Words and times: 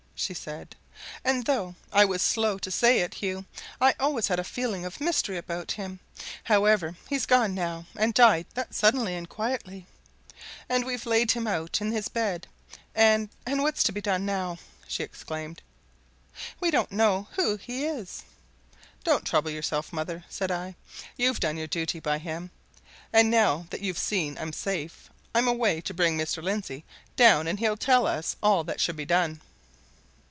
she 0.13 0.35
said. 0.35 0.75
"And 1.25 1.45
though 1.47 1.73
I 1.91 2.05
was 2.05 2.21
slow 2.21 2.59
to 2.59 2.69
say 2.69 2.99
it, 2.99 3.15
Hugh, 3.15 3.45
I 3.81 3.95
always 3.99 4.27
had 4.27 4.37
a 4.37 4.43
feeling 4.43 4.85
of 4.85 5.01
mystery 5.01 5.35
about 5.35 5.71
him. 5.71 5.99
However, 6.43 6.95
he's 7.09 7.25
gone 7.25 7.55
now 7.55 7.87
and 7.95 8.13
died 8.13 8.45
that 8.53 8.75
suddenly 8.75 9.15
and 9.15 9.27
quietly! 9.27 9.87
and 10.69 10.85
we've 10.85 11.07
laid 11.07 11.31
him 11.31 11.47
out 11.47 11.81
in 11.81 11.91
his 11.91 12.07
bed; 12.07 12.45
and 12.93 13.29
and 13.47 13.63
what's 13.63 13.81
to 13.81 13.91
be 13.91 13.99
done 13.99 14.23
now?" 14.23 14.59
she 14.87 15.01
exclaimed. 15.01 15.63
"We 16.59 16.69
don't 16.69 16.91
know 16.91 17.27
who 17.31 17.57
he 17.57 17.85
is!" 17.85 18.21
"Don't 19.03 19.25
trouble 19.25 19.49
yourself, 19.49 19.91
mother," 19.91 20.23
said 20.29 20.51
I. 20.51 20.75
"You've 21.17 21.39
done 21.39 21.57
your 21.57 21.65
duty 21.67 21.99
by 21.99 22.19
him. 22.19 22.51
And 23.11 23.31
now 23.31 23.65
that 23.71 23.81
you've 23.81 23.97
seen 23.97 24.37
I'm 24.37 24.53
safe, 24.53 25.09
I'm 25.33 25.47
away 25.47 25.81
to 25.81 25.95
bring 25.95 26.15
Mr. 26.15 26.43
Lindsey 26.43 26.85
down 27.15 27.47
and 27.47 27.57
he'll 27.57 27.75
tell 27.75 28.05
us 28.05 28.35
all 28.43 28.63
that 28.65 28.79
should 28.79 28.95
be 28.95 29.03
done." 29.05 29.41